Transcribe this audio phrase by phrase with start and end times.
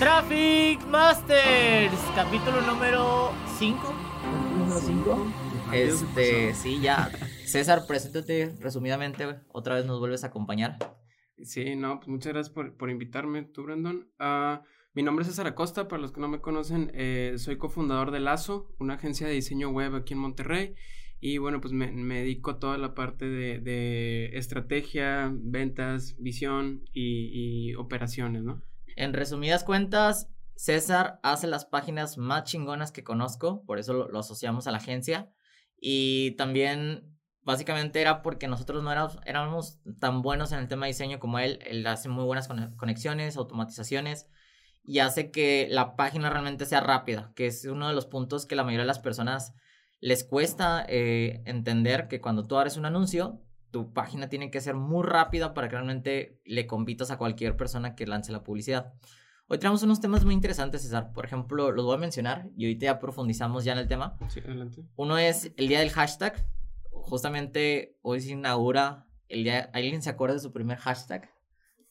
[0.00, 3.94] Traffic Masters, capítulo número 5.
[4.58, 5.32] Número 5.
[5.74, 7.10] Este, sí, ya.
[7.44, 9.26] César, preséntate resumidamente.
[9.52, 10.78] Otra vez nos vuelves a acompañar.
[11.42, 14.10] Sí, no, pues muchas gracias por, por invitarme, tú, Brandon.
[14.18, 14.62] Ah,
[14.94, 18.20] mi nombre es César Acosta, para los que no me conocen, eh, soy cofundador de
[18.20, 20.76] Lazo, una agencia de diseño web aquí en Monterrey.
[21.20, 26.84] Y bueno, pues me, me dedico a toda la parte de, de estrategia, ventas, visión
[26.94, 28.62] y, y operaciones, ¿no?
[29.00, 34.66] En resumidas cuentas, César hace las páginas más chingonas que conozco, por eso lo, asociamos
[34.66, 35.32] a la agencia.
[35.80, 40.92] Y también, básicamente, era porque nosotros no éramos, éramos tan buenos en el tema de
[40.92, 41.60] diseño como él.
[41.64, 42.46] Él hace muy buenas
[42.76, 44.26] conexiones, automatizaciones
[44.84, 48.54] y hace que la página realmente sea rápida, que es uno de los puntos que
[48.54, 49.54] la mayoría de las personas
[50.00, 54.74] les cuesta eh, entender que cuando tú abres un anuncio, tu página tiene que ser
[54.74, 58.92] muy rápida para que realmente le compitas a cualquier persona que lance la publicidad.
[59.48, 61.12] Hoy tenemos unos temas muy interesantes, César.
[61.12, 64.16] Por ejemplo, los voy a mencionar y ahorita ya profundizamos ya en el tema.
[64.28, 64.84] Sí, adelante.
[64.94, 66.46] Uno es el día del hashtag.
[66.90, 69.70] Justamente hoy se inaugura el día.
[69.72, 71.30] ¿Alguien se acuerda de su primer hashtag?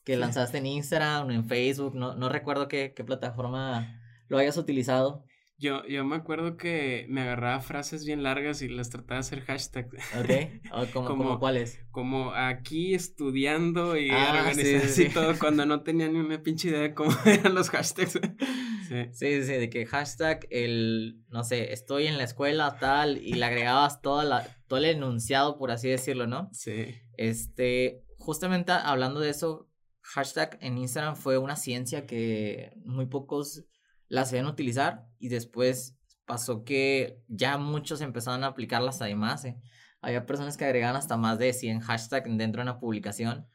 [0.05, 1.95] Que lanzaste en Instagram o en Facebook.
[1.95, 3.99] No, no recuerdo qué, qué plataforma
[4.29, 5.25] lo hayas utilizado.
[5.59, 9.41] Yo, yo me acuerdo que me agarraba frases bien largas y las trataba de hacer
[9.41, 9.87] hashtag.
[9.87, 11.79] Ok, ¿Cómo, como, cuáles?
[11.91, 15.13] Como aquí estudiando y Ah, organizando sí, así sí.
[15.13, 18.13] todo cuando no tenía ni una pinche idea de cómo eran los hashtags.
[18.87, 19.05] Sí.
[19.11, 23.43] Sí, sí, de que hashtag el, no sé, estoy en la escuela tal y le
[23.45, 26.49] agregabas toda la, todo el enunciado, por así decirlo, ¿no?
[26.53, 26.95] Sí.
[27.17, 29.69] Este, justamente hablando de eso,
[30.01, 33.65] hashtag en Instagram fue una ciencia que muy pocos
[34.09, 39.45] la sabían utilizar y después pasó que ya muchos empezaron a aplicarlas además.
[39.45, 39.57] ¿eh?
[40.01, 43.47] Había personas que agregaban hasta más de 100 hashtags dentro de una publicación.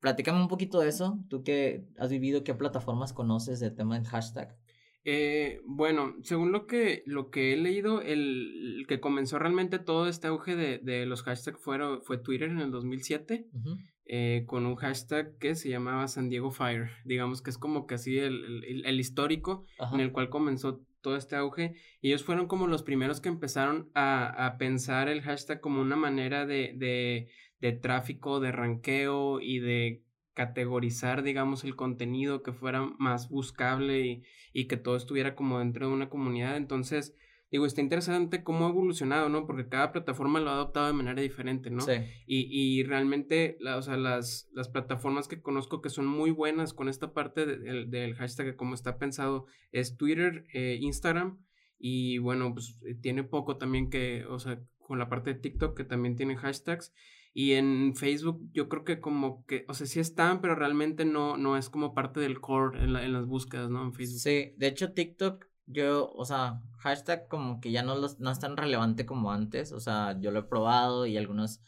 [0.00, 1.18] Platícame un poquito de eso.
[1.28, 4.56] Tú que has vivido, ¿qué plataformas conoces del tema del hashtag?
[5.04, 10.08] Eh, bueno, según lo que, lo que he leído, el, el que comenzó realmente todo
[10.08, 13.48] este auge de, de los hashtags fueron, fue Twitter en el 2007.
[13.52, 13.78] Ujú.
[14.06, 16.90] Eh, con un hashtag que se llamaba San Diego Fire.
[17.04, 19.94] Digamos que es como que así el, el, el histórico Ajá.
[19.94, 21.74] en el cual comenzó todo este auge.
[22.00, 25.96] Y ellos fueron como los primeros que empezaron a, a pensar el hashtag como una
[25.96, 27.28] manera de, de,
[27.60, 30.02] de tráfico, de ranqueo y de
[30.34, 35.88] categorizar, digamos, el contenido que fuera más buscable y, y que todo estuviera como dentro
[35.88, 36.56] de una comunidad.
[36.56, 37.14] Entonces,
[37.52, 39.46] digo, está interesante cómo ha evolucionado, ¿no?
[39.46, 41.82] Porque cada plataforma lo ha adoptado de manera diferente, ¿no?
[41.82, 41.92] Sí.
[42.26, 46.72] Y, y realmente, la, o sea, las, las plataformas que conozco que son muy buenas
[46.74, 51.38] con esta parte de- del, del hashtag, como está pensado, es Twitter, eh, Instagram,
[51.78, 55.76] y bueno, pues eh, tiene poco también que, o sea, con la parte de TikTok
[55.76, 56.92] que también tiene hashtags.
[57.34, 61.38] Y en Facebook yo creo que como que, o sea, sí están, pero realmente no,
[61.38, 63.82] no es como parte del core en, la- en las búsquedas, ¿no?
[63.84, 64.20] En Facebook.
[64.20, 68.38] Sí, de hecho TikTok, yo, o sea, hashtag como que ya no, los, no es
[68.38, 71.60] tan relevante como antes, o sea, yo lo he probado y algunos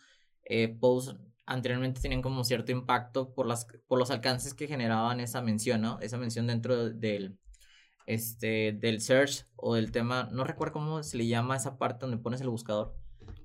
[0.45, 1.17] eh, posts
[1.47, 5.99] anteriormente tenían como cierto impacto por, las, por los alcances que generaban esa mención, ¿no?
[6.01, 7.39] Esa mención dentro del,
[8.07, 12.23] este, del search o del tema, no recuerdo cómo se le llama esa parte donde
[12.23, 12.97] pones el buscador,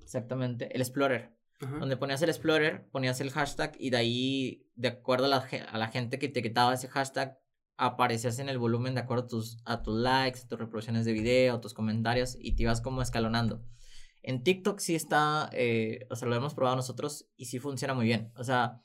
[0.01, 1.35] exactamente, el explorer.
[1.61, 1.77] Ajá.
[1.77, 5.77] Donde ponías el explorer, ponías el hashtag y de ahí, de acuerdo a la, a
[5.77, 7.37] la gente que etiquetaba ese hashtag,
[7.79, 11.13] aparecías en el volumen de acuerdo a tus, a tus likes, a tus reproducciones de
[11.13, 13.63] video, a tus comentarios y te ibas como escalonando.
[14.21, 18.05] En TikTok sí está, eh, o sea, lo hemos probado nosotros y sí funciona muy
[18.05, 18.33] bien.
[18.35, 18.83] O sea,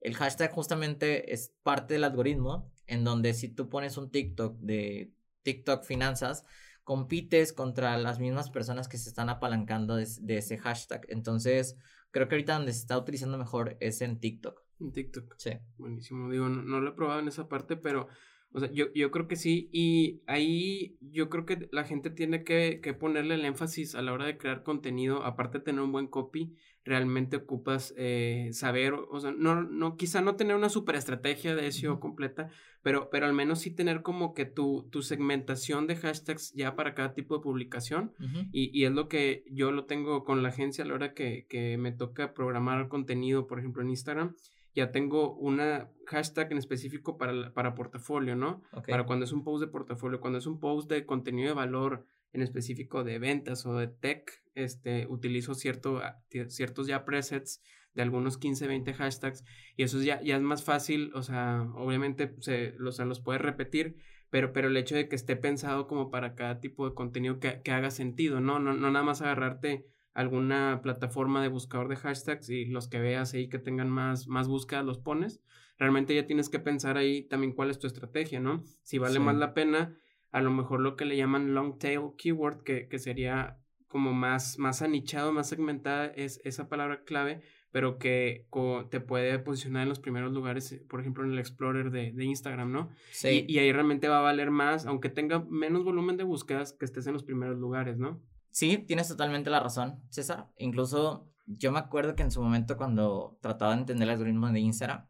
[0.00, 5.14] el hashtag justamente es parte del algoritmo en donde si tú pones un TikTok de
[5.44, 6.44] TikTok finanzas,
[6.82, 11.06] compites contra las mismas personas que se están apalancando de, de ese hashtag.
[11.10, 11.76] Entonces,
[12.10, 14.64] creo que ahorita donde se está utilizando mejor es en TikTok.
[14.82, 15.34] En TikTok.
[15.38, 15.50] Sí.
[15.78, 18.08] Buenísimo, digo, no, no lo he probado en esa parte, pero,
[18.50, 22.42] o sea, yo, yo creo que sí, y ahí yo creo que la gente tiene
[22.42, 25.92] que, que ponerle el énfasis a la hora de crear contenido, aparte de tener un
[25.92, 30.96] buen copy, realmente ocupas eh, saber, o sea, no, no, quizá no tener una super
[30.96, 32.50] estrategia de SEO completa,
[32.82, 36.94] pero, pero al menos sí tener como que tu, tu segmentación de hashtags ya para
[36.94, 38.12] cada tipo de publicación,
[38.50, 41.46] y, y es lo que yo lo tengo con la agencia a la hora que,
[41.48, 44.34] que me toca programar contenido, por ejemplo, en Instagram.
[44.74, 48.62] Ya tengo una hashtag en específico para, para portafolio, ¿no?
[48.72, 48.88] Ok.
[48.88, 52.06] Para cuando es un post de portafolio, cuando es un post de contenido de valor
[52.32, 57.62] en específico de ventas o de tech, este, utilizo cierto, a- ti- ciertos ya presets
[57.94, 59.44] de algunos 15, 20 hashtags
[59.76, 63.96] y eso ya, ya es más fácil, o sea, obviamente se, sea, los puedes repetir,
[64.30, 67.60] pero, pero el hecho de que esté pensado como para cada tipo de contenido que,
[67.62, 68.58] que haga sentido, ¿no?
[68.58, 73.34] No, no nada más agarrarte alguna plataforma de buscador de hashtags y los que veas
[73.34, 75.42] ahí que tengan más, más búsquedas los pones.
[75.78, 78.62] Realmente ya tienes que pensar ahí también cuál es tu estrategia, ¿no?
[78.82, 79.96] Si vale más la pena,
[80.30, 83.58] a lo mejor lo que le llaman long tail keyword, que, que sería
[83.92, 87.42] como más, más anichado, más segmentada, es esa palabra clave,
[87.72, 88.46] pero que
[88.90, 92.72] te puede posicionar en los primeros lugares, por ejemplo, en el Explorer de, de Instagram,
[92.72, 92.90] ¿no?
[93.10, 93.44] Sí.
[93.46, 97.06] Y, ahí realmente va a valer más, aunque tenga menos volumen de búsquedas, que estés
[97.06, 98.22] en los primeros lugares, ¿no?
[98.52, 100.48] Sí, tienes totalmente la razón, César.
[100.58, 104.60] Incluso yo me acuerdo que en su momento cuando trataba de entender el algoritmo de
[104.60, 105.08] Instagram,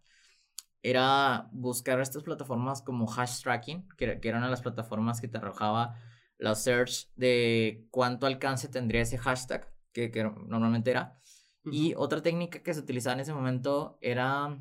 [0.83, 5.97] era buscar estas plataformas como hash tracking, que, que eran las plataformas que te arrojaba
[6.39, 11.19] la search de cuánto alcance tendría ese hashtag, que, que normalmente era
[11.65, 14.59] y otra técnica que se utilizaba en ese momento era,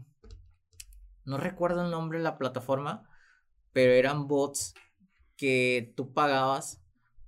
[1.25, 3.09] no recuerdo el nombre de la plataforma,
[3.73, 4.75] pero eran bots
[5.35, 6.80] que tú pagabas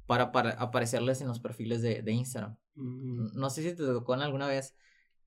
[0.05, 2.57] para, aparecerles en los perfiles de, Instagram.
[2.75, 3.33] Mm.
[3.33, 4.75] No sé si te tocó en alguna vez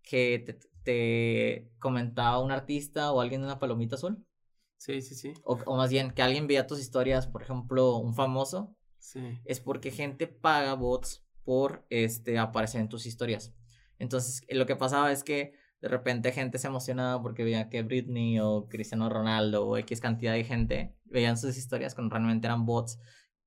[0.02, 4.24] que te, comentaba un artista o alguien de una palomita azul.
[4.76, 5.32] Sí, sí, sí.
[5.42, 8.76] O, o, más bien, que alguien veía tus historias, por ejemplo, un famoso.
[8.98, 9.40] Sí.
[9.44, 13.54] Es porque gente paga bots por este, aparecer en tus historias.
[13.98, 18.40] Entonces, lo que pasaba es que de repente gente se emocionaba porque veía que Britney
[18.40, 22.98] o Cristiano Ronaldo o X cantidad de gente veían sus historias cuando realmente eran bots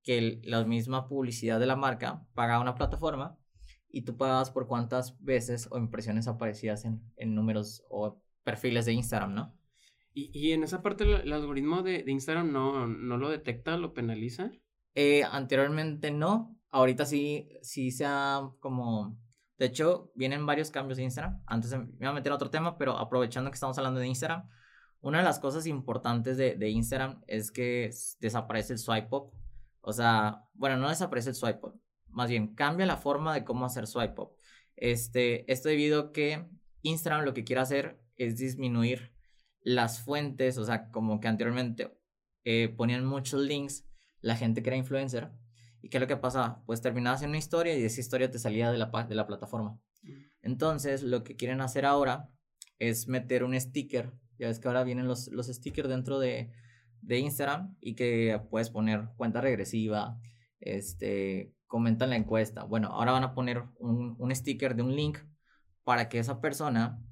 [0.09, 3.37] que la misma publicidad de la marca pagaba una plataforma
[3.91, 8.93] y tú pagabas por cuántas veces o impresiones aparecías en, en números o perfiles de
[8.93, 9.55] Instagram, ¿no?
[10.15, 13.93] Y, y en esa parte el, algoritmo de, de, Instagram no, no lo detecta, lo
[13.93, 14.51] penaliza.
[14.95, 19.15] Eh, anteriormente no, ahorita sí, sí se ha como
[19.59, 21.43] de hecho, vienen varios cambios de Instagram.
[21.45, 24.49] Antes me voy a meter a otro tema, pero aprovechando que estamos hablando de Instagram,
[25.01, 29.33] una de las cosas importantes de, de Instagram es que desaparece el swipe up.
[29.81, 31.81] O sea, bueno, no desaparece el swipe up.
[32.07, 34.35] Más bien, cambia la forma de cómo hacer swipe up.
[34.75, 36.45] Este, esto debido a que
[36.81, 39.13] Instagram lo que quiere hacer es disminuir
[39.61, 41.97] las fuentes, o sea, como que anteriormente
[42.43, 43.85] eh, ponían muchos links
[44.21, 45.31] la gente que era influencer
[45.81, 46.61] ¿Y qué es lo que pasaba?
[46.65, 49.79] Pues terminabas en una historia y esa historia te salía de la, de la plataforma.
[50.03, 50.11] Mm.
[50.41, 52.29] Entonces, lo que quieren hacer ahora
[52.79, 54.11] es meter un sticker.
[54.37, 56.51] Ya ves que ahora vienen los, los stickers dentro de,
[57.01, 60.19] de Instagram y que puedes poner cuenta regresiva,
[60.59, 62.63] este, comentan la encuesta.
[62.63, 65.19] Bueno, ahora van a poner un, un sticker de un link
[65.83, 67.03] para que esa persona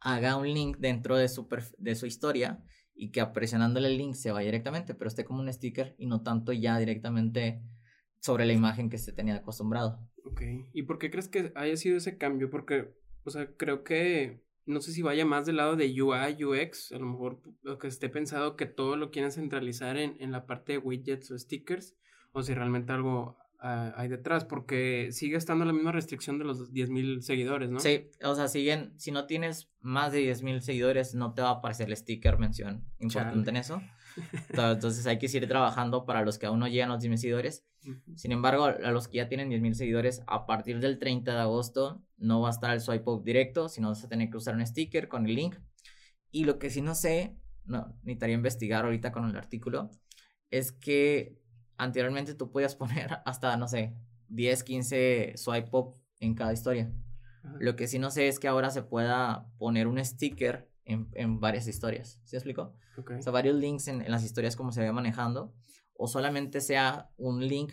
[0.00, 1.48] haga un link dentro de su,
[1.78, 2.62] de su historia
[2.94, 6.22] y que presionándole el link se vaya directamente, pero esté como un sticker y no
[6.22, 7.62] tanto ya directamente
[8.20, 10.06] sobre la imagen que se tenía acostumbrado.
[10.24, 10.42] Ok,
[10.72, 12.50] ¿y por qué crees que haya sido ese cambio?
[12.50, 16.92] Porque, o sea, creo que, no sé si vaya más del lado de UI, UX,
[16.92, 20.46] a lo mejor lo que esté pensado que todo lo quieren centralizar en, en la
[20.46, 21.96] parte de widgets o stickers,
[22.32, 26.70] o si realmente algo, Ah, hay detrás, porque sigue estando la misma restricción de los
[26.70, 27.80] 10.000 seguidores, ¿no?
[27.80, 31.52] Sí, o sea, siguen, si no tienes más de 10.000 seguidores, no te va a
[31.52, 33.80] aparecer el sticker mención importante en eso.
[34.48, 37.64] Entonces hay que seguir trabajando para los que aún no llegan a los 10.000 seguidores.
[38.16, 42.02] Sin embargo, a los que ya tienen 10.000 seguidores, a partir del 30 de agosto
[42.16, 44.66] no va a estar el swipe up directo, sino vas a tener que usar un
[44.66, 45.56] sticker con el link.
[46.30, 49.90] Y lo que sí no sé, no, necesitaría investigar ahorita con el artículo,
[50.50, 51.38] es que
[51.76, 53.94] anteriormente tú podías poner hasta, no sé,
[54.28, 56.92] 10, 15 swipe up en cada historia.
[57.60, 61.40] Lo que sí no sé es que ahora se pueda poner un sticker en, en
[61.40, 62.20] varias historias.
[62.24, 62.74] ¿Sí explico?
[62.96, 65.54] O sea, varios links en, en, las historias como se vaya manejando.
[65.96, 67.72] O solamente sea un link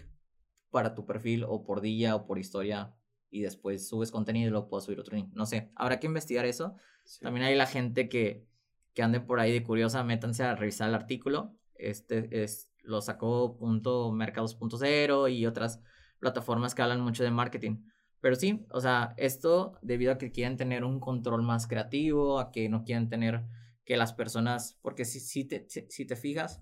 [0.69, 2.95] para tu perfil o por día o por historia
[3.29, 5.31] y después subes contenido y luego puedo subir otro link.
[5.33, 6.75] No sé, habrá que investigar eso.
[7.21, 8.47] También hay la gente que,
[8.93, 11.55] que ande por ahí de curiosa, métanse a revisar el artículo.
[11.75, 15.81] Este es lo sacó punto mercados.0 y otras
[16.19, 17.83] plataformas que hablan mucho de marketing.
[18.21, 22.51] Pero sí, o sea, esto debido a que quieren tener un control más creativo, a
[22.51, 23.43] que no quieren tener
[23.83, 26.61] que las personas, porque si, si, te, si, te fijas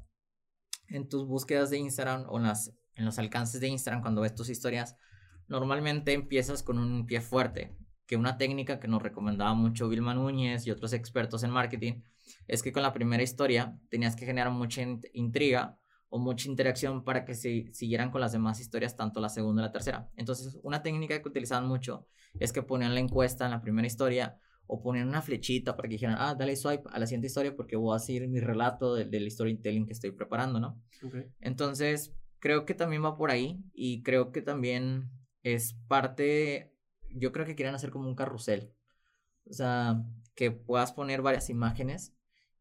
[0.87, 4.49] en tus búsquedas de Instagram o las, en los alcances de Instagram cuando ves tus
[4.49, 4.95] historias,
[5.47, 7.75] normalmente empiezas con un pie fuerte,
[8.07, 12.01] que una técnica que nos recomendaba mucho Vilma Núñez y otros expertos en marketing
[12.47, 14.81] es que con la primera historia tenías que generar mucha
[15.13, 15.77] intriga
[16.09, 19.65] o mucha interacción para que se siguieran con las demás historias, tanto la segunda y
[19.65, 20.09] la tercera.
[20.15, 22.07] Entonces, una técnica que utilizaban mucho
[22.39, 25.95] es que ponían la encuesta en la primera historia o ponían una flechita para que
[25.95, 29.09] dijeran, ah, dale swipe a la siguiente historia porque voy a seguir mi relato del,
[29.09, 30.81] del storytelling que estoy preparando, ¿no?
[31.39, 35.09] Entonces, creo que también va por ahí y creo que también
[35.43, 36.75] es parte,
[37.09, 38.73] yo creo que quieren hacer como un carrusel.
[39.49, 40.03] O sea,
[40.35, 42.15] que puedas poner varias imágenes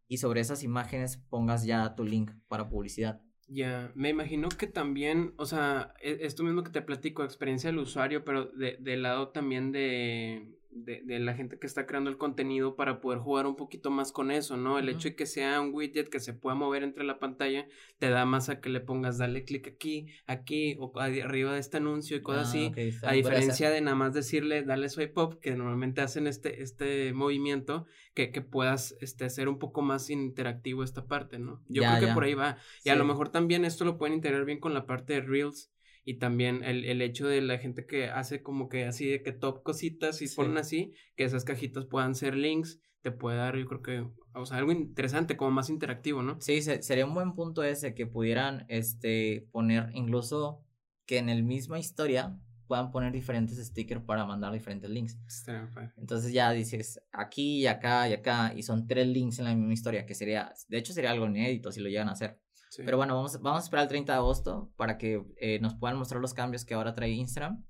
[0.07, 3.21] y sobre esas imágenes pongas ya tu link para publicidad.
[3.51, 7.79] Ya, me imagino que también, o sea, e, esto mismo que te platico, experiencia del
[7.79, 12.19] usuario, pero de, del lado también de, de, de, la gente que está creando el
[12.19, 14.79] contenido para poder jugar un poquito más con eso, ¿no?
[14.79, 17.67] El hecho de que sea un widget que se pueda mover entre la pantalla
[17.99, 21.79] te da más a que le pongas dale clic aquí, aquí o arriba de este
[21.79, 22.73] anuncio y cosas así.
[23.03, 27.13] Ah, a diferencia de nada más decirle dale swipe up, que normalmente hacen este, este
[27.13, 31.63] movimiento, que, que puedas este, hacer un poco más interactivo esta parte, ¿no?
[31.69, 32.59] Yo creo que por ahí va.
[32.85, 35.71] Y a lo mejor también esto lo pueden integrar bien con la parte de Reels
[36.05, 39.33] y también el, el, hecho de la gente que hace como que así de que
[39.33, 43.67] top cositas y ponen así, que esas cajitas puedan ser links, te puede dar yo
[43.67, 46.41] creo que, o sea, algo interesante, como más interactivo, ¿no?
[46.41, 50.65] Sí, sería un buen punto ese que pudieran este, poner incluso
[51.07, 52.39] que en el misma historia
[52.69, 55.19] puedan poner diferentes stickers para mandar diferentes links.
[55.97, 59.73] Entonces ya dices aquí y acá y acá y son tres links en la misma
[59.73, 62.39] historia, que sería, de hecho sería algo inédito si lo llegan a hacer.
[62.77, 65.97] Pero bueno, vamos, vamos a esperar el 30 de agosto para que eh, nos puedan
[65.97, 67.65] mostrar los cambios que ahora trae Instagram.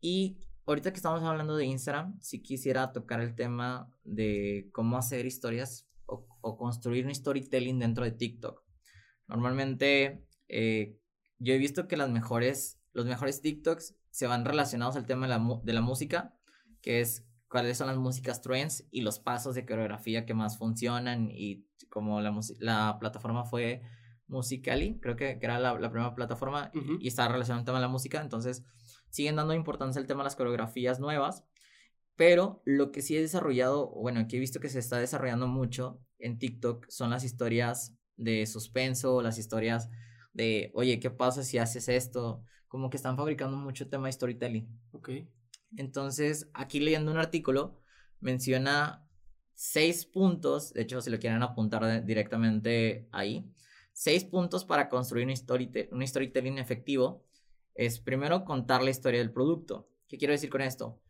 [0.00, 5.26] Y ahorita que estamos hablando de Instagram, sí quisiera tocar el tema de cómo hacer
[5.26, 8.62] historias o, construir un storytelling dentro de TikTok.
[9.26, 10.98] Normalmente eh,
[11.38, 15.36] yo he visto que las mejores, los mejores TikToks se van relacionados al tema de
[15.36, 16.34] la, de la música,
[16.80, 21.30] que es cuáles son las músicas trends y los pasos de coreografía que más funcionan
[21.30, 23.82] y como la, la plataforma fue
[24.28, 28.20] Musically, creo que, era la, primera plataforma y, estaba relacionado al tema de la música,
[28.20, 28.64] entonces
[29.10, 31.44] siguen dando importancia al tema de las coreografías nuevas,
[32.16, 36.00] pero lo que sí he desarrollado, bueno, que he visto que se está desarrollando mucho
[36.18, 39.90] en TikTok son las historias de suspenso, las historias
[40.32, 42.42] de, oye, ¿qué pasa si haces esto?
[42.68, 44.68] Como que están fabricando mucho tema de storytelling.
[44.92, 45.10] Ok.
[45.76, 47.80] Entonces, aquí leyendo un artículo,
[48.20, 49.06] menciona
[49.54, 53.50] seis puntos, de hecho, si lo quieren apuntar directamente ahí,
[53.98, 55.32] Seis puntos para construir un,
[55.90, 57.24] un storytelling efectivo
[57.74, 59.88] es primero contar la historia del producto.
[60.06, 61.00] ¿Qué quiero decir con esto?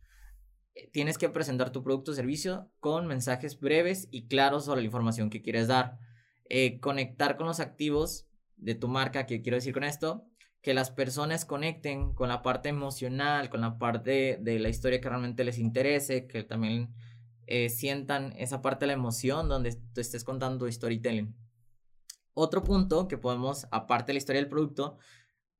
[0.73, 4.85] Eh, tienes que presentar tu producto o servicio con mensajes breves y claros sobre la
[4.85, 5.99] información que quieres dar.
[6.47, 8.25] Eh, conectar con los activos
[8.55, 10.25] de tu marca, ¿qué quiero decir con esto?
[10.61, 15.09] Que las personas conecten con la parte emocional, con la parte de la historia que
[15.09, 16.93] realmente les interese, que también
[17.47, 21.35] eh, sientan esa parte de la emoción donde tú estés contando storytelling.
[22.39, 24.99] Otro punto que podemos, aparte de la historia del producto,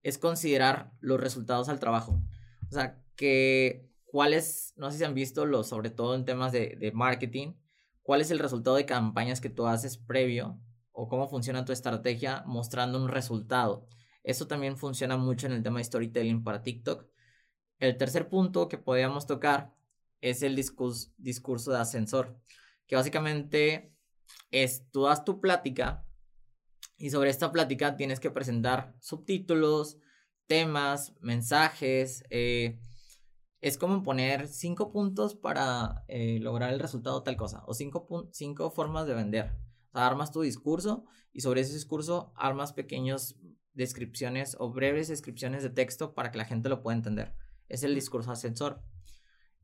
[0.03, 2.21] es considerar los resultados al trabajo.
[2.69, 6.91] O sea, que cuáles, no sé si han visto, los, sobre todo en temas de,
[6.93, 7.55] marketing,
[8.03, 12.43] cuál es el resultado de campañas que tú haces previo o cómo funciona tu estrategia
[12.45, 13.87] mostrando un resultado.
[14.21, 17.07] Eso también funciona mucho en el tema de storytelling para TikTok.
[17.79, 19.73] El tercer punto que podríamos tocar
[20.21, 22.39] es el discurso, discurso de ascensor,
[22.85, 23.95] que básicamente
[24.51, 26.06] es tú das tu plática
[26.97, 29.97] y sobre esta plática tienes que presentar subtítulos,
[30.47, 32.23] temas, mensajes.
[32.29, 32.79] Eh,
[33.61, 37.63] es como poner cinco puntos para eh, lograr el resultado tal cosa.
[37.67, 39.53] O cinco, cinco formas de vender.
[39.89, 43.35] O sea, armas tu discurso y sobre ese discurso armas pequeñas
[43.73, 47.35] descripciones o breves descripciones de texto para que la gente lo pueda entender.
[47.67, 48.81] Es el discurso ascensor.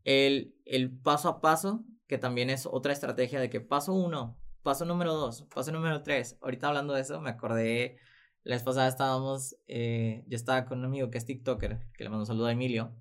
[0.03, 4.85] El, el paso a paso, que también es otra estrategia de que paso uno, paso
[4.85, 6.37] número dos, paso número tres.
[6.41, 7.97] Ahorita hablando de eso, me acordé,
[8.43, 12.09] la vez pasada estábamos, eh, yo estaba con un amigo que es TikToker, que le
[12.09, 12.95] mando un saludo a Emilio.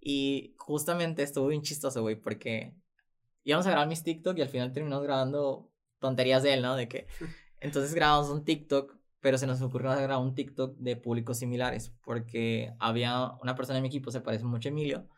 [0.00, 2.74] Y justamente estuvo bien chistoso, güey, porque
[3.44, 6.76] íbamos a grabar mis TikTok y al final terminamos grabando tonterías de él, ¿no?
[6.76, 7.06] De que
[7.60, 12.74] entonces grabamos un TikTok, pero se nos ocurrió grabar un TikTok de públicos similares, porque
[12.78, 15.08] había una persona en mi equipo, se parece mucho a Emilio.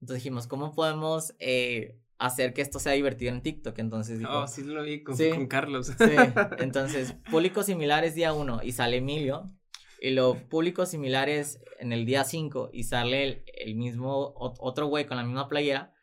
[0.00, 3.78] Entonces dijimos, ¿cómo podemos eh, hacer que esto sea divertido en TikTok.
[3.78, 5.86] Entonces dijo, Oh, sí lo vi con, Carlos.
[5.86, 5.94] Sí,
[6.58, 9.50] entonces, públicos similares día 1 y sale Emilio.
[10.02, 15.16] Y los públicos similares en el día 5 y sale el, mismo, otro güey con
[15.16, 15.94] la misma playera.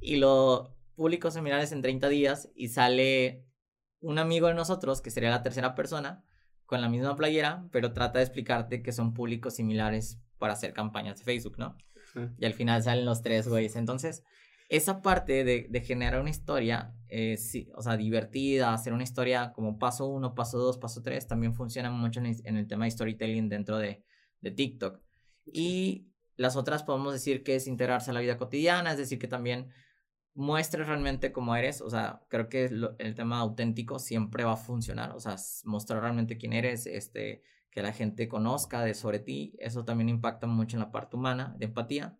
[0.00, 3.46] Y los públicos similares en 30 días y sale
[4.00, 6.24] un amigo de nosotros, que sería la tercera persona,
[6.66, 11.18] con la misma playera, pero trata de explicarte que son públicos similares para hacer campañas
[11.18, 11.76] de Facebook, ¿no?
[12.38, 13.76] Y al final salen los tres güeyes.
[13.76, 14.24] Entonces,
[14.76, 19.52] esa parte de, de generar una historia, eh, sí, o sea, divertida, hacer una historia
[19.52, 23.48] como paso uno, paso dos, paso tres, también funciona mucho en el, tema de storytelling
[23.48, 24.04] dentro de,
[24.40, 25.00] de, TikTok.
[25.46, 29.28] Y las otras podemos decir que es integrarse a la vida cotidiana, es decir, que
[29.28, 29.68] también
[30.34, 32.64] muestres realmente cómo eres, o sea, creo que
[32.98, 37.82] el tema auténtico siempre va a funcionar, o sea, mostrar realmente quién eres, este, que
[37.82, 41.66] la gente conozca de sobre ti, eso también impacta mucho en la parte humana, de
[41.66, 42.18] empatía.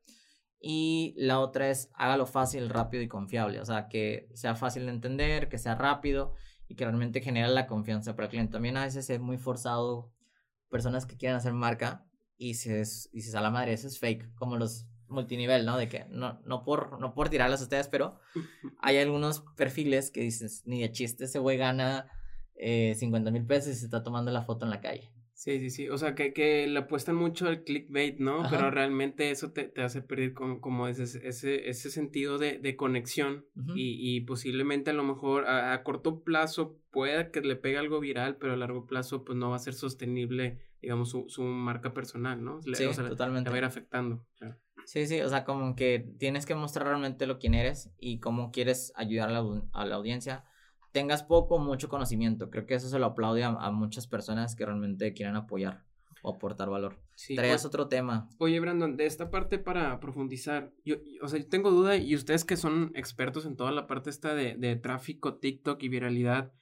[0.61, 3.61] Y la otra es hágalo fácil, rápido y confiable.
[3.61, 6.35] O sea, que sea fácil de entender, que sea rápido
[6.69, 8.53] y que realmente genere la confianza para el cliente.
[8.53, 10.13] También a veces es muy forzado
[10.71, 12.07] personas que quieren hacer marca
[12.37, 12.83] y se,
[13.13, 15.77] y se a la madre, eso es fake, como los multinivel, ¿no?
[15.77, 18.19] De que no, no, por, no por tirarlas a ustedes, pero
[18.81, 22.09] hay algunos perfiles que dices, ni de chiste ese güey gana
[22.57, 25.14] eh, 50 mil pesos y se está tomando la foto en la calle.
[25.35, 25.89] Sí, sí, sí.
[25.89, 28.45] O sea, que, que le apuestan mucho al clickbait, ¿no?
[28.49, 32.77] Pero realmente eso te, te hace perder como, como ese, ese, ese sentido de, de
[32.77, 37.99] conexión y, y, posiblemente a lo mejor a, corto plazo pueda que le pegue algo
[37.99, 41.93] viral, pero a largo plazo pues no va a ser sostenible, digamos, su, su marca
[41.93, 42.63] personal, ¿no?
[42.63, 43.51] sí, totalmente.
[43.51, 44.25] Le va a ir afectando.
[44.87, 48.53] Sí, sí, o sea, como que tienes que mostrar realmente lo quién eres y cómo
[48.53, 50.45] quieres ayudar a la, a la audiencia
[50.95, 52.51] tengas poco o mucho conocimiento.
[52.51, 55.83] Creo que eso se lo aplaude a, muchas personas que realmente quieren apoyar
[56.23, 57.01] o aportar valor.
[57.17, 58.31] Sí, Traías otro tema.
[58.39, 62.45] Oye, Brandon, de esta parte para profundizar, yo, o sea, yo tengo duda y ustedes
[62.45, 66.53] que son expertos en toda la parte esta de, de tráfico, TikTok y viralidad,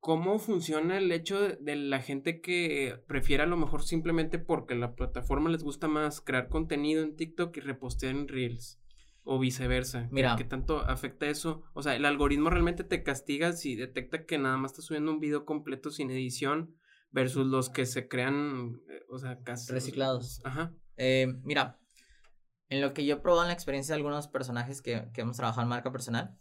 [0.00, 4.76] ¿cómo funciona el hecho de, de, la gente que prefiere a lo mejor simplemente porque
[4.76, 8.80] la plataforma les gusta más crear contenido en TikTok y repostear en Reels?
[9.30, 10.08] O viceversa.
[10.10, 10.36] Mira.
[10.36, 11.62] ¿Qué tanto afecta eso?
[11.74, 15.20] O sea, el algoritmo realmente te castiga si detecta que nada más estás subiendo un
[15.20, 16.74] video completo sin edición
[17.10, 19.70] versus los que se crean, eh, o sea, casi.
[19.70, 20.40] Reciclados.
[20.44, 20.72] Ajá.
[20.96, 21.78] Eh, mira,
[22.70, 25.36] en lo que yo he probado en la experiencia de algunos personajes que, que hemos
[25.36, 26.38] trabajado en marca personal,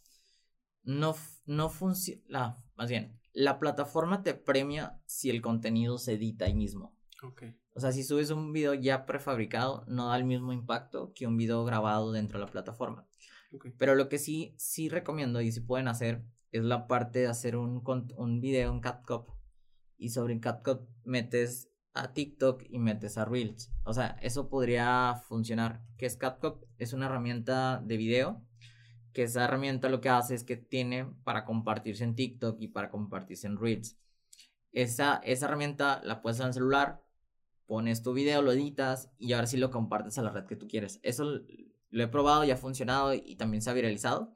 [0.84, 1.13] no,
[1.46, 2.56] no funciona.
[2.77, 6.98] Más bien, la plataforma te premia si el contenido se edita ahí mismo.
[7.77, 11.38] O sea, si subes un video ya prefabricado, no da el mismo impacto que un
[11.38, 13.07] video grabado dentro de la plataforma.
[13.77, 17.55] Pero lo que sí, sí recomiendo y si pueden hacer es la parte de hacer
[17.55, 17.84] un,
[18.17, 19.27] un video en CapCut
[19.96, 23.72] y sobre CapCut metes a TikTok y metes a Reels.
[23.84, 25.84] O sea, eso podría funcionar.
[25.98, 26.65] ¿Qué es CapCut?
[26.79, 28.43] Es una herramienta de video
[29.13, 32.89] que esa herramienta lo que hace es que tiene para compartirse en TikTok y para
[32.89, 34.00] compartirse en Reels.
[34.72, 37.03] Esa, esa herramienta la puedes en el celular,
[37.67, 40.67] pones tu video, lo editas y ahora sí lo compartes a la red que tú
[40.67, 41.00] quieres.
[41.03, 41.41] Eso
[41.89, 44.33] lo he probado y ha funcionado y también se ha viralizado.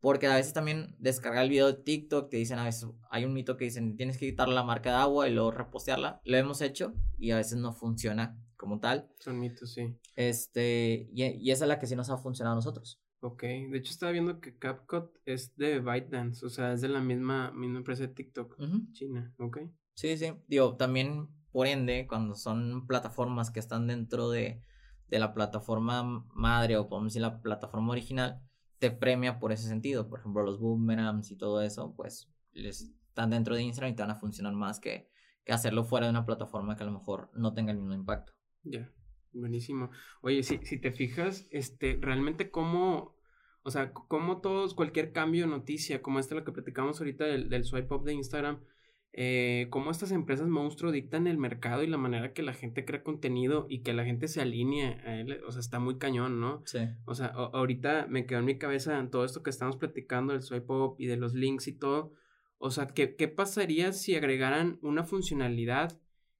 [0.00, 3.32] Porque a veces también descargar el video de TikTok, te dicen a veces, hay un
[3.32, 6.20] mito que dicen, tienes que quitar la marca de agua y luego repostearla.
[6.24, 9.08] Lo hemos hecho y a veces no funciona como tal.
[9.18, 9.96] Son mitos, sí.
[10.14, 13.00] Este, y, esa es la que sí nos ha funcionado a nosotros.
[13.20, 17.00] Ok, de hecho estaba viendo que CapCut es de ByteDance, o sea, es de la
[17.00, 18.58] misma, misma empresa de TikTok,
[18.92, 19.60] China, ok.
[19.94, 24.60] Sí, sí, digo, también por ende, cuando son plataformas que están dentro de,
[25.08, 28.40] la plataforma madre o podemos decir la plataforma original,
[28.80, 30.08] te premia por ese sentido.
[30.08, 34.02] Por ejemplo, los boomerangs y todo eso, pues les están dentro de Instagram y te
[34.02, 35.08] van a funcionar más que,
[35.44, 38.32] que hacerlo fuera de una plataforma que a lo mejor no tenga el mismo impacto.
[38.64, 38.90] Ya,
[39.32, 39.90] buenísimo.
[40.22, 43.14] Oye, si, si te fijas, este, realmente cómo,
[43.62, 47.64] o sea, cómo todos, cualquier cambio de noticia, como este lo que platicamos ahorita del
[47.64, 48.58] swipe up de Instagram,
[49.16, 53.04] eh, cómo estas empresas monstruo dictan el mercado y la manera que la gente crea
[53.04, 56.62] contenido y que la gente se alinee a él, o sea, está muy cañón, ¿no?
[56.66, 56.80] Sí.
[57.04, 60.72] O sea, ahorita me quedó en mi cabeza todo esto que estamos platicando del swipe
[60.72, 62.12] up y de los links y todo.
[62.58, 65.96] O sea, ¿qué, ¿qué pasaría si agregaran una funcionalidad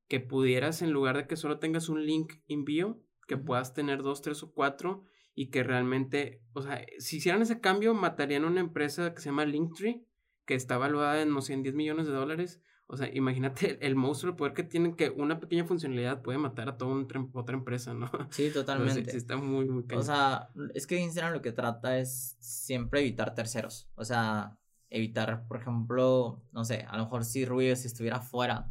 [0.09, 4.21] que pudieras, en lugar de que solo tengas un link envío, que puedas tener dos,
[4.21, 9.15] tres o cuatro y que realmente, o sea, si hicieran ese cambio, matarían una empresa
[9.15, 10.05] que se llama Linktree
[10.45, 12.61] que está evaluada en, no sé, en 10 millones de dólares.
[12.87, 16.69] O sea, imagínate el, monstruo, el poder que tienen que una pequeña funcionalidad puede matar
[16.69, 18.11] a toda otra empresa, ¿no?
[18.31, 19.11] Sí, totalmente.
[19.11, 23.35] sí, está muy, muy O sea, es que Instagram lo que trata es siempre evitar
[23.35, 23.89] terceros.
[23.95, 24.59] O sea,
[24.91, 28.71] evitar, por ejemplo, no sé, a lo mejor si Ruiz si estuviera fuera,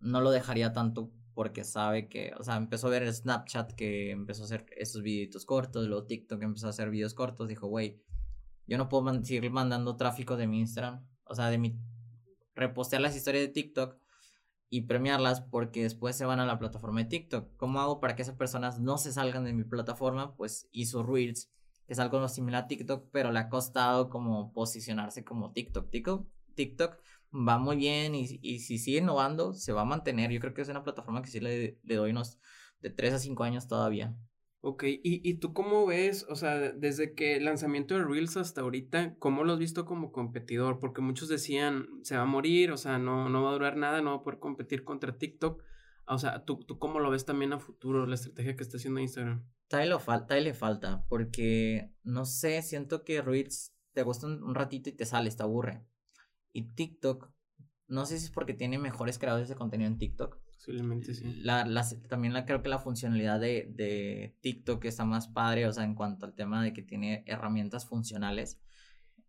[0.00, 4.42] no lo dejaría tanto porque sabe que, o sea, empezó a ver Snapchat que empezó
[4.42, 8.00] a hacer esos videitos cortos, luego TikTok empezó a hacer videos cortos, dijo, güey,
[8.66, 11.78] yo no puedo seguir mandando tráfico de mi Instagram, o sea, de mi
[12.54, 13.96] repostear las historias de TikTok
[14.70, 17.56] y premiarlas porque después se van a la plataforma de TikTok.
[17.56, 20.34] ¿Cómo hago para que esas personas no se salgan de mi plataforma?
[20.36, 21.50] Pues hizo Reels,
[21.86, 25.90] que es algo similar a TikTok, pero le ha costado como posicionarse como TikTok.
[25.90, 26.98] TikTok, TikTok
[27.32, 30.30] va muy bien y, si sigue innovando, se va a mantener.
[30.30, 32.38] Yo creo que es una plataforma que sí le, le doy unos
[32.80, 34.16] de 3 a 5 años todavía.
[34.66, 38.62] Ok, ¿Y, ¿Y, tú cómo ves, o sea, desde que el lanzamiento de Reels hasta
[38.62, 40.78] ahorita, cómo lo has visto como competidor?
[40.78, 44.00] Porque muchos decían, se va a morir, o sea, no, no va a durar nada,
[44.00, 45.62] no va a poder competir contra TikTok.
[46.06, 49.00] O sea, ¿tú, ¿tú cómo lo ves también a futuro, la estrategia que está haciendo
[49.00, 49.44] Instagram?
[49.68, 54.94] Todavía falta, le falta, porque, no sé, siento que Reels te gusta un ratito y
[54.94, 55.84] te sale, te aburre.
[56.54, 57.33] Y TikTok,
[57.88, 61.42] no sé si es porque tiene mejores creadores de contenido en TikTok, Posiblemente sí.
[61.42, 61.66] La,
[62.08, 65.94] también la, creo que la funcionalidad de, de TikTok está más padre, o sea, en
[65.94, 68.58] cuanto al tema de que tiene herramientas funcionales.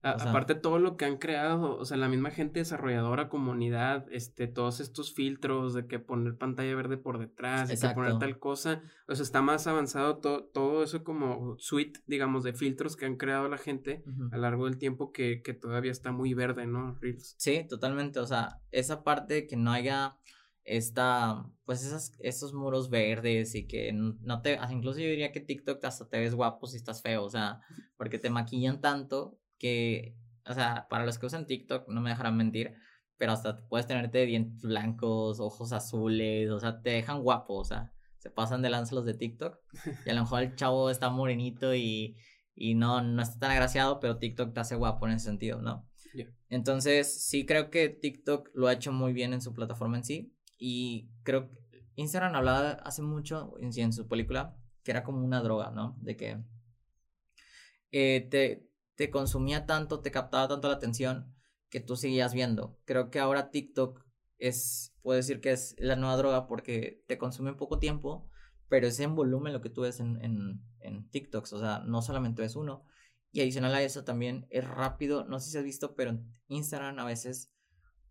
[0.05, 4.79] Aparte todo lo que han creado, o sea, la misma gente desarrolladora, comunidad, este, todos
[4.79, 9.15] estos filtros de que poner pantalla verde por detrás, de que poner tal cosa, o
[9.15, 13.49] sea, está más avanzado todo, todo eso como suite, digamos, de filtros que han creado
[13.49, 16.97] la gente a lo largo del tiempo que, que todavía está muy verde, ¿no?
[17.01, 17.35] Reels.
[17.37, 20.17] Sí, totalmente, o sea, esa parte que no haya
[20.65, 25.83] esta, pues esas, esos muros verdes y que no te, incluso yo diría que TikTok
[25.85, 27.61] hasta te ves guapo si estás feo, o sea,
[27.97, 30.15] porque te maquillan tanto que,
[30.45, 32.75] o sea, para los que usan TikTok, no me dejarán mentir,
[33.17, 37.93] pero hasta puedes tenerte dientes blancos, ojos azules, o sea, te dejan guapo, o sea,
[38.17, 39.57] se pasan de lanza los de TikTok.
[40.05, 42.17] Y a lo mejor el chavo está morenito y,
[42.55, 45.87] y no, no está tan agraciado, pero TikTok te hace guapo en ese sentido, ¿no?
[46.49, 50.33] Entonces, sí creo que TikTok lo ha hecho muy bien en su plataforma en sí.
[50.57, 51.57] Y creo que
[51.95, 55.97] Instagram hablaba hace mucho en, en su película que era como una droga, ¿no?
[55.99, 56.37] De que
[57.91, 61.34] eh, te, te consumía tanto, te captaba tanto la atención
[61.69, 62.79] que tú seguías viendo.
[62.86, 64.05] Creo que ahora TikTok
[64.38, 68.29] es, puedo decir que es la nueva droga porque te consume poco tiempo,
[68.69, 72.01] pero es en volumen lo que tú ves en, en, en TikToks, o sea, no
[72.01, 72.86] solamente ves uno.
[73.31, 76.99] Y adicional a eso también es rápido, no sé si has visto, pero en Instagram
[76.99, 77.51] a veces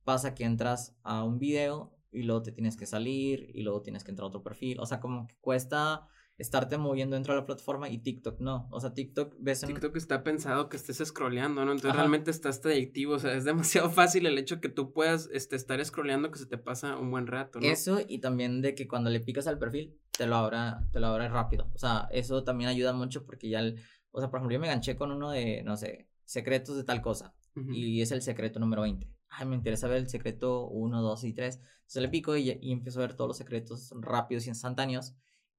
[0.04, 4.04] pasa que entras a un video y luego te tienes que salir y luego tienes
[4.04, 7.46] que entrar a otro perfil, o sea, como que cuesta estarte moviendo dentro de la
[7.46, 8.68] plataforma y TikTok no.
[8.70, 9.68] O sea, TikTok ves en...
[9.68, 11.72] TikTok está pensado que estés scrolleando, ¿no?
[11.72, 15.56] Entonces realmente estás adictivo, o sea, es demasiado fácil el hecho que tú puedas este,
[15.56, 17.66] estar scrolleando que se te pasa un buen rato, ¿no?
[17.66, 21.06] Eso y también de que cuando le picas al perfil te lo abra, te lo
[21.06, 21.70] abra rápido.
[21.74, 23.80] O sea, eso también ayuda mucho porque ya, el...
[24.10, 27.00] o sea, por ejemplo, yo me enganché con uno de, no sé, secretos de tal
[27.00, 27.34] cosa
[27.72, 29.08] y es el secreto número 20.
[29.28, 31.54] Ay, me interesa ver el secreto 1, 2 y 3.
[31.56, 35.14] Entonces le pico y, y empiezo a ver todos los secretos rápidos y instantáneos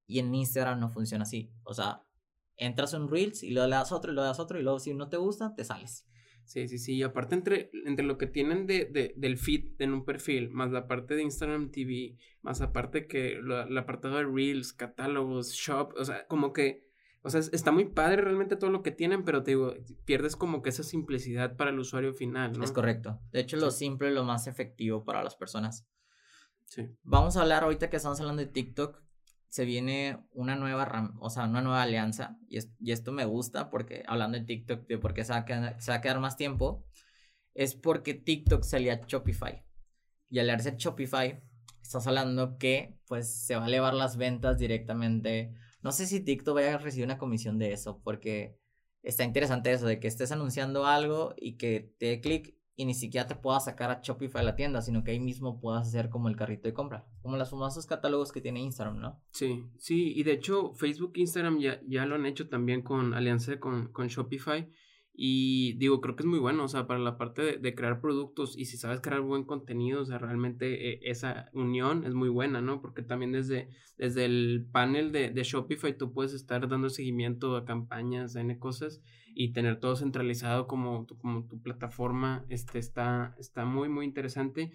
[0.07, 1.51] y en Instagram no funciona así.
[1.63, 2.03] O sea,
[2.57, 4.79] entras en Reels y luego le das otro y luego le das otro y luego
[4.79, 6.05] si no te gusta, te sales.
[6.45, 6.95] Sí, sí, sí.
[6.95, 10.71] Y aparte entre, entre lo que tienen de, de, del feed en un perfil, más
[10.71, 15.93] la parte de Instagram TV, más aparte que la, la apartado de Reels, catálogos, shop,
[15.97, 16.85] o sea, como que,
[17.23, 19.73] o sea, está muy padre realmente todo lo que tienen, pero te digo,
[20.05, 22.63] pierdes como que esa simplicidad para el usuario final, ¿no?
[22.63, 23.19] Es correcto.
[23.31, 25.87] De hecho, lo simple es lo más efectivo para las personas.
[26.65, 26.83] Sí.
[27.01, 29.04] Vamos a hablar ahorita que estamos hablando de TikTok
[29.55, 32.37] se viene una nueva, o sea, una nueva alianza.
[32.49, 35.79] Y, y, esto me gusta porque, hablando de TikTok, de por qué se va, a
[35.79, 36.85] se va a quedar más tiempo,
[37.53, 39.63] es porque TikTok salía a Shopify.
[40.29, 41.41] Y al darse Shopify,
[41.81, 45.53] estás hablando que, pues, se va a elevar las ventas directamente.
[45.81, 48.57] No sé si TikTok vaya a recibir una comisión de eso, porque
[49.03, 52.93] está interesante eso, de que estés anunciando algo y que te dé clic y ni
[52.93, 56.09] siquiera te puedas sacar a Shopify a la tienda, sino que ahí mismo puedas hacer
[56.09, 59.21] como el carrito de compra, como los famosos catálogos que tiene Instagram, ¿no?
[59.31, 63.13] Sí, sí, y de hecho Facebook e Instagram ya, ya lo han hecho también con
[63.13, 64.69] alianza con, con Shopify
[65.17, 68.57] y digo, creo que es muy bueno, o sea, para la parte de, crear productos
[68.57, 72.61] y si sabes crear buen contenido, o sea, realmente eh, esa unión es muy buena,
[72.61, 72.81] ¿no?
[72.81, 77.63] Porque también desde, desde el panel de, de Shopify tú puedes estar dando seguimiento a
[77.63, 79.01] campañas, a N cosas
[79.33, 84.71] y tener todo centralizado como, como tu plataforma, este, está, está muy, muy interesante.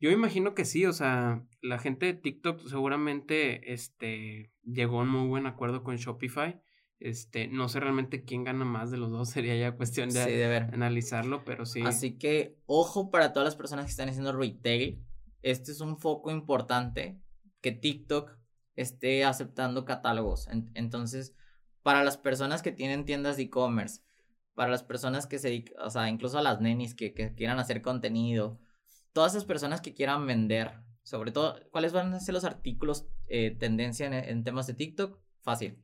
[0.00, 5.10] Yo imagino que sí, o sea, la gente de TikTok seguramente, este, llegó a un
[5.10, 6.60] muy buen acuerdo con Shopify
[7.00, 11.44] este, no sé realmente quién gana más de los dos, sería ya cuestión de, analizarlo,
[11.44, 11.82] pero sí.
[11.84, 15.02] Así que ojo para todas las personas que están haciendo retail,
[15.42, 17.18] este es un foco importante
[17.62, 18.36] que TikTok
[18.76, 20.48] esté aceptando catálogos.
[20.74, 21.34] entonces,
[21.82, 24.02] para las personas que tienen tiendas de e-commerce,
[24.54, 28.60] para las personas que se, o sea, incluso a las nenis que, quieran hacer contenido,
[29.12, 33.56] todas esas personas que quieran vender, sobre todo, ¿cuáles van a ser los artículos eh,
[33.58, 35.18] tendencia en temas de TikTok?
[35.42, 35.82] Fácil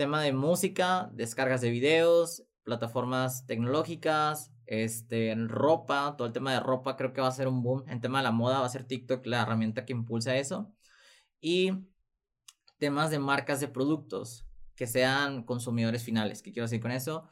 [0.00, 6.96] tema de música, descargas de videos, plataformas tecnológicas, este, ropa, todo el tema de ropa
[6.96, 7.84] creo que va a ser un boom.
[7.86, 10.72] En tema de la moda va a ser TikTok la herramienta que impulsa eso.
[11.38, 11.72] Y
[12.78, 16.40] temas de marcas de productos que sean consumidores finales.
[16.40, 17.28] ¿Qué quiero decir con eso?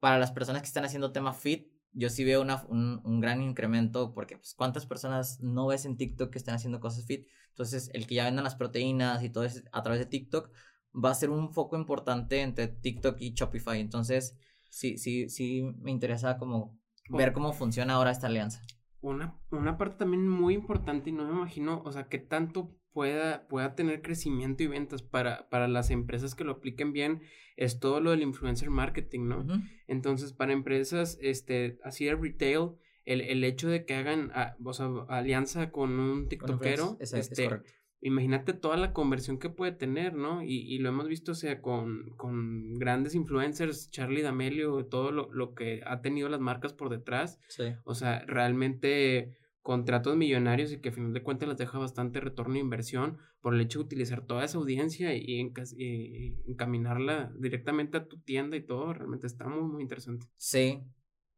[0.00, 3.42] Para las personas que están haciendo tema fit, yo sí veo una, un, un, gran
[3.42, 7.28] incremento porque pues, cuántas personas no ves en TikTok que están haciendo cosas fit.
[7.50, 10.50] Entonces, el que ya vendan las proteínas y todo eso a través de TikTok
[10.94, 13.80] va a ser un foco importante entre TikTok y Shopify.
[13.80, 14.36] Entonces,
[14.68, 18.62] sí, sí, sí me interesa como ver cómo funciona ahora esta alianza.
[19.00, 23.46] Una, una parte también muy importante y no me imagino, o sea, que tanto pueda,
[23.46, 27.22] pueda tener crecimiento y ventas para, para las empresas que lo apliquen bien,
[27.56, 29.46] es todo lo del influencer marketing, ¿no?
[29.86, 32.72] Entonces, para empresas, este, así de retail,
[33.04, 37.48] el, el hecho de que hagan, ah, o sea, alianza con un tiktokero, este,
[38.00, 40.42] imagínate toda la conversión que puede tener, ¿no?
[40.42, 45.54] Y, lo hemos visto, o sea, con, con grandes influencers, Charlie D'Amelio, todo lo, lo,
[45.54, 47.40] que ha tenido las marcas por detrás.
[47.48, 47.64] Sí.
[47.84, 49.36] O sea, realmente
[49.68, 53.54] contratos millonarios y que a final de cuentas les deja bastante retorno de inversión por
[53.54, 55.40] el hecho de utilizar toda esa audiencia y,
[56.46, 60.26] encaminarla directamente a tu tienda y todo, realmente está muy, muy interesante.
[60.36, 60.82] Sí,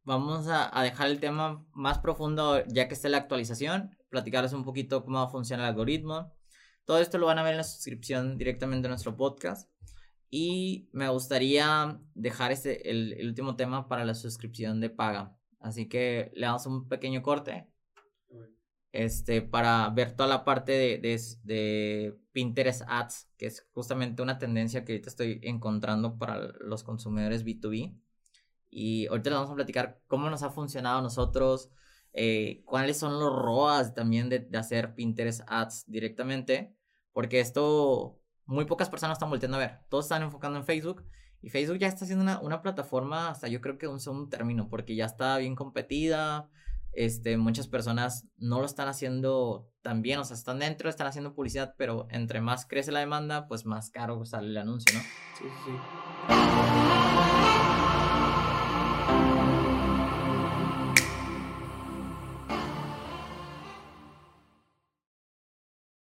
[0.05, 5.05] vamos a, dejar el tema más profundo ya que esté la actualización, platicarles un poquito
[5.05, 6.33] cómo funciona el algoritmo.
[6.85, 9.71] Todo esto lo van a ver en la suscripción directamente a nuestro podcast.
[10.31, 15.37] Y me gustaría dejar este, el, último tema para la suscripción de paga.
[15.59, 17.69] Así que le damos un pequeño corte
[18.93, 20.99] este, para ver toda la parte de,
[21.43, 27.45] de, Pinterest Ads, que es justamente una tendencia que ahorita estoy encontrando para los consumidores
[27.45, 27.99] B2B.
[28.71, 31.71] Y ahorita les vamos a platicar cómo nos ha funcionado a nosotros,
[32.13, 36.75] eh, cuáles son los ROAS también de, de, hacer Pinterest Ads directamente,
[37.13, 41.05] porque esto muy pocas personas están volteando a ver, todos están enfocando en Facebook.
[41.43, 44.69] Y Facebook ya está haciendo una, una plataforma hasta yo creo que un segundo término,
[44.69, 46.51] porque ya está bien competida,
[46.93, 51.35] este, muchas personas no lo están haciendo tan bien, o sea, están dentro, están haciendo
[51.35, 55.05] publicidad, pero entre más crece la demanda, pues más caro sale el anuncio, ¿no?
[55.39, 55.73] Sí, sí.